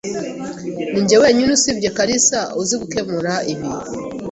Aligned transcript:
Ninjye 0.91 1.15
wenyine 1.23 1.49
usibye 1.57 1.89
kalisa 1.97 2.39
uzi 2.61 2.75
gukemura 2.81 3.33
ibi. 3.53 3.69